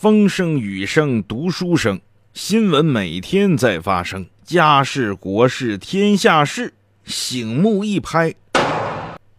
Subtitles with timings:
[0.00, 2.00] 风声雨声读书声，
[2.32, 8.32] 新闻每天在发生，家事国事天下事，醒目一拍，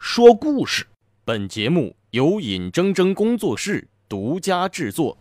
[0.00, 0.84] 说故事。
[1.24, 5.16] 本节目由尹铮铮工作室独家制作。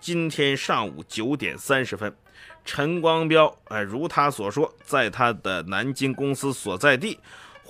[0.00, 2.14] 今天上午九点三十分，
[2.64, 7.18] 陈光标，哎，如他所说，在他的南京公司所在地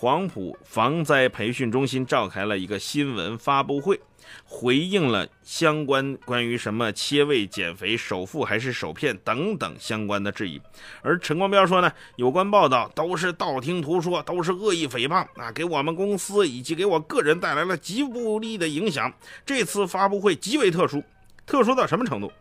[0.01, 4.01] 黄埔防灾培训中心召开了一个新闻发布会，
[4.47, 10.59] 回应了相关关于什么切胃减肥、首富还是首骗等等相关的质疑。
[11.03, 19.13] 而陈光标说呢，有关报道都是道听途说，都是恶意诽谤啊，给我们公司以及给我个人带来了极不利的影响。
[19.45, 21.05] 这次发布会极为特殊。
[21.45, 22.33] 特殊到什么程度？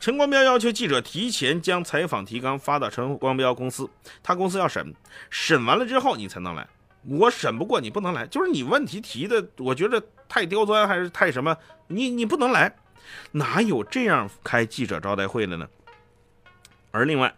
[0.00, 3.86] 陈光标要求记者提前将采访提纲发到陈光标公司，
[4.22, 4.94] 他公司要审，
[5.28, 6.66] 审完了之后你才能来。
[7.08, 11.56] 我审不过你不能来，就是你问题提的，我觉得太刁钻还是太什么，
[11.88, 12.74] 你你不能来，
[13.32, 15.68] 哪有这样开记者招待会的呢？
[16.90, 17.34] 而另外，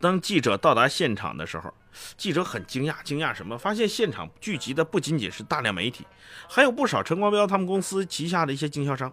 [0.00, 1.72] 当记者到达现场的时候，
[2.16, 3.56] 记者很惊讶，惊讶什么？
[3.56, 6.06] 发现现场聚集的不仅仅是大量媒体，
[6.48, 9.12] 还有不少陈光标他们公司旗下的一些经销商。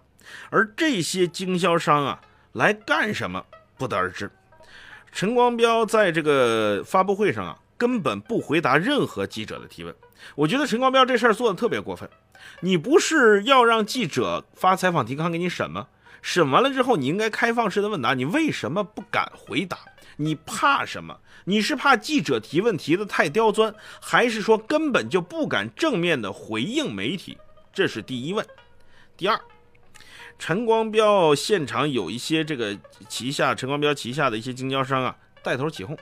[0.50, 2.20] 而这些经销商啊，
[2.52, 3.44] 来干什么
[3.76, 4.30] 不得而知。
[5.12, 9.94] 陈光标在这个发布会上啊，根本不回答任何记者的提问。
[10.34, 12.06] 我觉得陈光标这事儿做的特别过分。
[12.60, 15.88] 你不是要让记者发采访提纲给你审吗？
[16.20, 19.78] 审完了之后，你应该开放式的问答，你为什么不敢回答？
[20.18, 21.18] 你怕什么？
[21.44, 27.38] 你是怕记者提问提的太刁钻，还是说根本就不敢正面的回应媒体？
[27.72, 28.46] 这是第一问。
[29.16, 29.40] 第二。
[30.38, 32.76] 陈光标现场有一些这个
[33.08, 35.96] 旗下陈光标旗下的一些经销商啊带头起哄，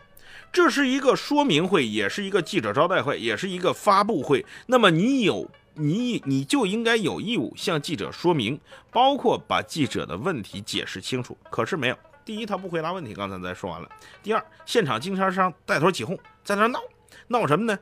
[0.52, 4.44] 这是一个说明会，也是一个记者招待会，也是一个发布会。
[4.66, 8.58] 那么你有你你就应该有义务向记者说明，
[8.91, 11.36] 包括把记者的问题解释清楚。
[11.50, 13.88] 可是没有，第一他不回答问题，刚才咱说完了。
[14.22, 16.80] 第二，现场经销商带头起哄，在那闹
[17.28, 17.78] 闹什么呢？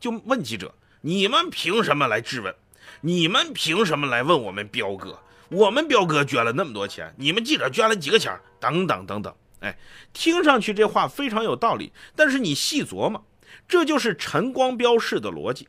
[0.00, 2.54] 就问记者：你们凭什么来质问？
[3.00, 5.18] 你们凭什么来问我们彪哥？
[5.50, 8.38] 我们彪哥捐了那么多钱，你们记者捐了几个钱？
[8.60, 9.76] 等等等等，哎，
[10.12, 13.24] 听上去这话非常有道理，但是你细琢磨，
[13.66, 15.68] 这就是陈光标式的逻辑，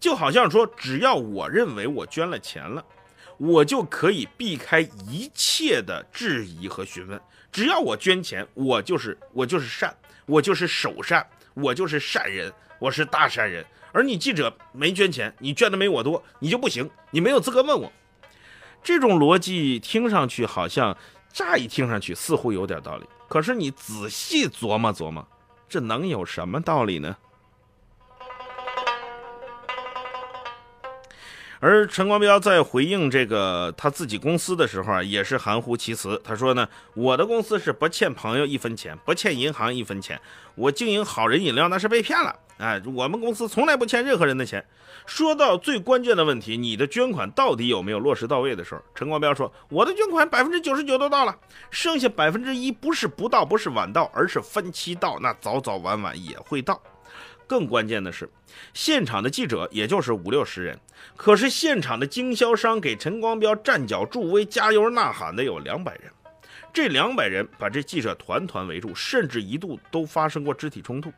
[0.00, 2.84] 就好像说，只要我认为我捐了钱了，
[3.38, 9.94] 我就可以避开一切的质疑和询问，只要我捐钱，我就是我就是善，
[10.26, 13.64] 我就是首善，我就是善人，我是大善人。
[13.92, 17.92] 而你记者没捐钱，你捐的没我多，你就不行，你没有资格问我。
[18.82, 20.96] 这种逻辑听上去好像，
[21.32, 25.26] 乍一听上去似乎有点道理，可是你仔细琢磨琢磨，
[25.68, 27.16] 这能有什么道理呢？
[31.64, 36.20] 而陈光标在回应这个他自己公司的时候啊，也是含糊其辞。
[36.24, 40.20] 他说呢，我的公司是不欠朋友一分钱，不欠银行一分钱，
[40.56, 42.34] 我经营好人饮料那是被骗了。
[42.58, 44.64] 哎，我们公司从来不欠任何人的钱。
[45.06, 51.36] 说到最关键的问题，你的捐款到底有没有落实到位的时候，陈光标说，我的捐款百分之九十九都到了，
[51.70, 56.82] 剩下百分之一不是不到，不是晚到，而是分期到，那早早晚晚也会到。
[57.46, 58.28] 更关键的是，
[58.74, 60.78] 现场的记者也就是五六十人，
[61.16, 66.10] 可是现场的经销商给陈光标站脚助威、加油呐喊的有两百人，
[66.72, 71.12] 这两百人把这记者团团围住，甚至一度都发生过肢体冲突。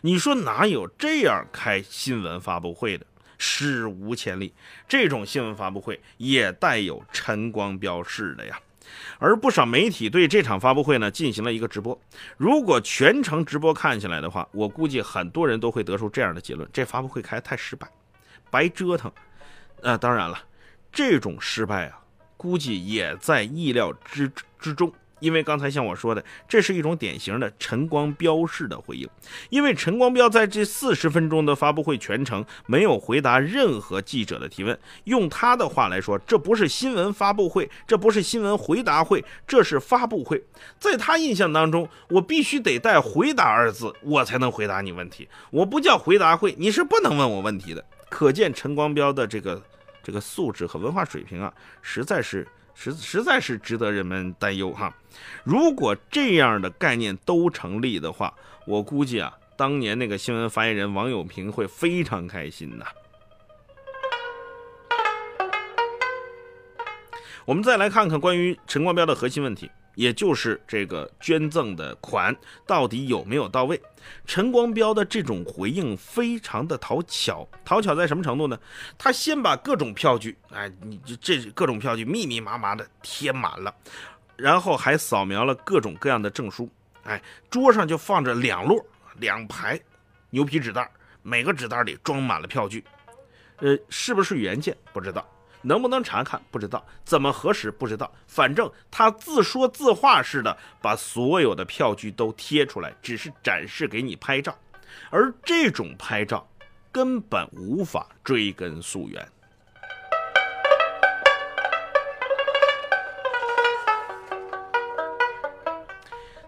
[0.00, 3.06] 你说哪有这样开新闻发布会的？
[3.38, 4.54] 史无前例。
[4.88, 8.58] 这种新闻发布会也带有陈光标式的呀。
[9.18, 11.98] 而不少媒体对这场发布会呢进行了一个直播。
[12.36, 17.88] 如果全程直播看下来的话，我估计很多人都会得出这样的结论：这发布会开太失败，
[18.50, 19.10] 白折腾。
[19.82, 20.38] 呃，当然了，
[20.90, 22.00] 这种失败啊，
[22.36, 24.92] 估计也在意料之之中。
[25.20, 29.08] 因为刚才像我说的，这是一种典型的陈光标式的回应。
[29.50, 34.78] 因为陈光标在这四十分钟的发布会全程没有回答任何记者的提问。
[35.04, 40.42] 用他的话来说，这不是新闻发布会，这不是新闻回答会，这是发布会。
[40.78, 45.28] 在他印象当中，我必须得带“回答”二字，我才能回答你问题。
[45.50, 47.84] 我不叫回答会，你是不能问我问题的。
[48.10, 49.62] 可见陈光标的这个
[50.02, 52.46] 这个素质和文化水平啊，实在是。
[52.76, 54.94] 实实在是值得人们担忧哈。
[55.42, 58.32] 如果这样的概念都成立的话，
[58.66, 62.84] 我估计啊，当年那个新闻发言人王友平会非常开心呐。
[67.46, 69.70] 我们再来看看关于陈光标的核心问题。
[69.96, 72.34] 也就是这个捐赠的款
[72.64, 73.80] 到底有没有到位？
[74.24, 78.56] 陈光标的这种回应非常的讨巧，讨巧在什么程度呢？
[78.96, 83.74] 他先把各种票据，哎，你这这各种票据密密麻麻的贴满了，
[84.36, 86.70] 然后还扫描了各种各样的证书，
[87.02, 87.20] 哎，
[87.50, 88.80] 桌上就放着两摞、
[89.18, 89.80] 两排
[90.30, 90.88] 牛皮纸袋，
[91.22, 92.84] 每个纸袋里装满了票据，
[93.56, 95.26] 呃，是不是原件不知道。
[95.66, 104.56] 能不能查看不知道，怎么核实不知道，反正他自说自话似的把所有的票据都贴出来，只是展示给你拍照，
[105.10, 106.48] 而这种拍照
[106.92, 109.28] 根本无法追根溯源。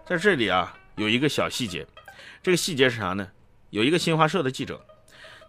[0.05, 1.85] 在这里啊，有一个小细节，
[2.41, 3.29] 这个细节是啥呢？
[3.69, 4.83] 有一个新华社的记者。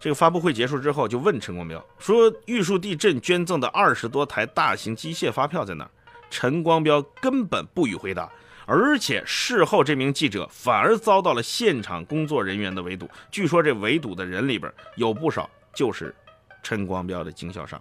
[0.01, 5.87] 这个发布会结束之后，就问陈光标说：“玉树地震捐赠的二十多台大型机械发票在哪？”
[6.31, 8.27] 陈光标根本不予回答，
[8.65, 13.07] 而且事后这名记者反而遭到了现场工作人员的围堵。
[13.29, 16.15] 据说这围堵的人里边有不少就是
[16.63, 17.79] 陈光标的经销商。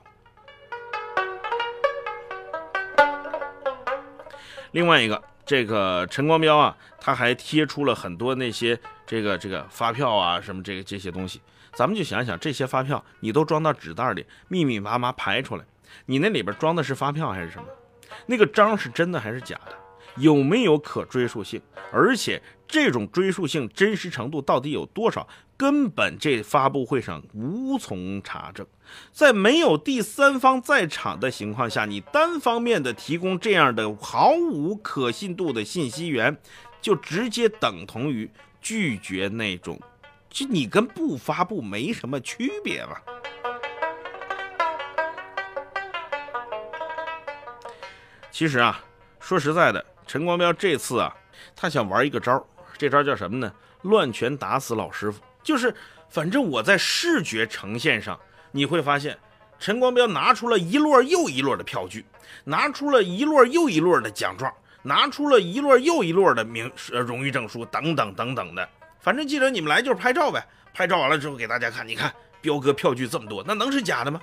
[4.72, 11.40] 另外一个，这个陈光标啊，他还贴出了很多那些这个这个发票啊，什么这个这些东西。
[11.74, 15.64] 咱们就想想，这些发票你都装到纸袋里，密密麻麻排出来，
[16.06, 17.64] 你那里边装的是发票还是什么？
[18.26, 19.72] 那个章是真的还是假的？
[20.16, 21.60] 有没有可追溯性？
[21.92, 25.26] 而且这种追溯性真实程度到底有多少？
[25.56, 28.66] 根本这发布会上无从查证。
[29.12, 36.34] 在没有第三方在场的情况下，你单方面的提供这样的毫无可信度的信息源，
[36.80, 38.30] 就直接等同于
[38.62, 39.78] 拒绝那种。
[40.30, 43.02] 就你跟不发布没什么区别吧。
[48.30, 48.82] 其实啊，
[49.18, 51.14] 说实在的，陈光标这次啊，
[51.54, 52.44] 他想玩一个招
[52.76, 53.52] 这招叫什么呢？
[53.82, 55.20] 乱拳打死老师傅。
[55.40, 55.72] 就是，
[56.08, 58.18] 反正我在视觉呈现上，
[58.50, 59.16] 你会发现，
[59.60, 62.04] 陈光标拿出了一摞又一摞的票据，
[62.42, 64.52] 拿出了一摞又一摞的奖状，
[64.82, 66.68] 拿出了一摞又一摞的名
[67.06, 68.68] 荣誉证书等等等等的。
[68.98, 74.20] 反正记者你们来就是拍照呗，拍照完了之后给大家看，你看彪哥票据这么多，那能是假的吗？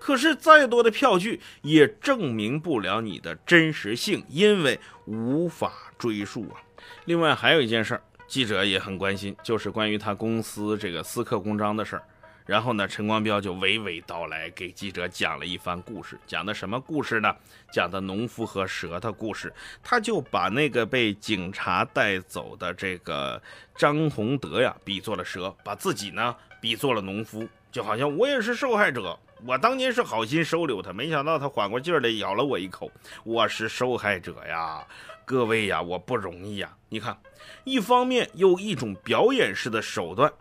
[0.00, 6.56] 可是再多的票据也证明不了你的真实性，因为无法追溯啊。
[7.04, 12.02] 另外还有一件事儿，记者也很关心，就是关于他公司这个私刻公章的事儿。
[12.46, 16.18] 然后呢，陈光标就娓娓道来，给记者讲了一番故事。
[16.26, 17.32] 讲的什么故事呢？
[17.70, 19.52] 讲的农夫和蛇的故事。
[19.84, 23.40] 他就把那个被警察带走的这个
[23.76, 29.16] 张宏德呀，比作了蛇，把自己呢比作了农夫，就好像我也是受害者。
[29.46, 32.90] 我当年是好心收留他，没想到他缓过劲儿来咬了我一口。
[33.24, 34.86] 我是受害者呀，
[35.24, 36.76] 各位呀，我不容易呀。
[36.88, 37.16] 你看，
[37.64, 40.32] 一方面用一种表演式的手段。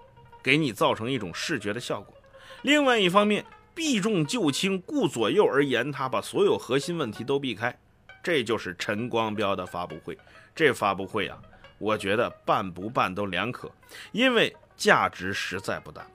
[0.41, 2.15] 给你造成一种视觉的效果。
[2.61, 7.77] 另外一方面，避重就轻，顾左右而言他，把所有核心问题都避开。
[8.23, 10.17] 这就是陈光标的发布会。
[10.55, 11.37] 这发布会啊，
[11.77, 13.69] 我觉得办不办都两可，
[14.13, 16.07] 因为价值实在不大。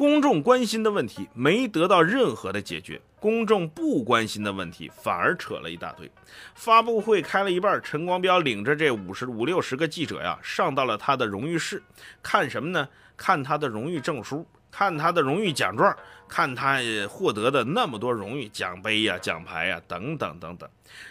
[0.00, 6.10] 公众关心的问题没得到任何的解决，公众不关心的问题反而扯了一大堆。
[6.54, 11.82] 发布会开了一半，陈光标领着这五十五六十个记者呀，上到了他的荣誉室，
[12.22, 12.88] 看什么呢？
[13.14, 15.94] 看他的荣誉证书，看他的荣誉奖状，
[16.26, 20.66] 看他获得的那么多荣誉奖杯呀、奖牌呀等等等等。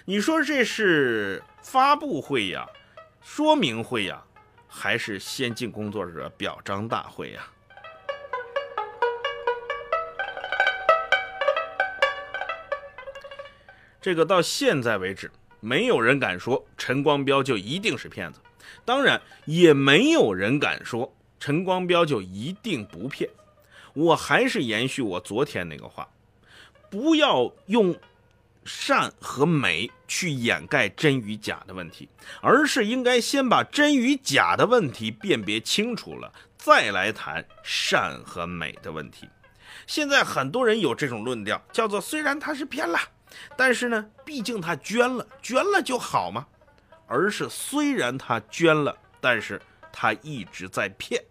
[0.06, 2.66] 你说这是发布会呀、
[3.22, 4.24] 说明会呀，
[4.68, 7.44] 还是先进工作者表彰大会呀？
[14.02, 15.30] 这个到现在为止，
[15.60, 18.40] 没有人敢说陈光标就一定是骗子，
[18.86, 21.14] 当然也没有人敢说。
[21.40, 23.30] 陈光标就一定不骗，
[23.94, 26.06] 我还是延续我昨天那个话，
[26.90, 27.98] 不要用
[28.66, 32.10] 善和美去掩盖真与假的问题，
[32.42, 39.30] 而是应该先把真与假的问题辨别清楚了，再来谈善和美的问题。
[39.88, 43.00] 现在很多人有这种论调，叫做虽然他是骗了，
[43.58, 46.46] 但是呢，毕竟他捐了，捐了就好嘛？
[47.08, 51.24] 而是虽然他捐了，但是他一直在骗。